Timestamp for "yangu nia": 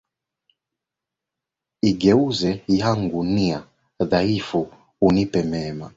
2.79-3.59